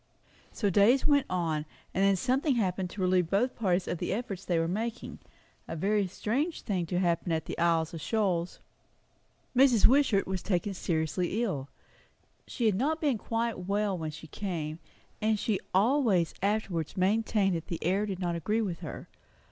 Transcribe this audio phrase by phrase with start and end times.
[0.51, 1.63] So days went on.
[1.93, 5.19] And then something happened to relieve both parties of the efforts they were making;
[5.67, 8.57] a very strange thing to happen at the Isles of Shoals.
[9.55, 9.85] Mrs.
[9.85, 11.69] Wishart was taken seriously ill.
[12.47, 14.79] She had not been quite well when she came;
[15.21, 19.07] and she always afterwards maintained that the air did not agree with her.